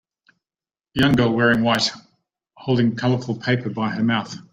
[0.95, 1.91] Young girl wearing white
[2.57, 4.35] holding colorful paper by her mouth.